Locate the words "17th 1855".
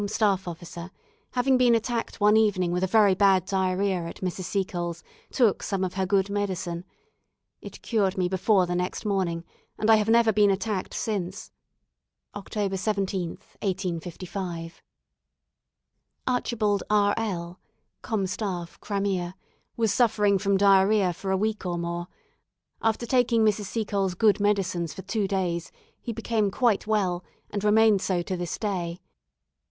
12.77-14.81